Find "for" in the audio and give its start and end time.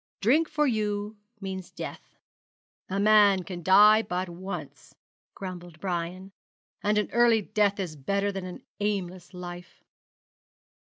0.49-0.65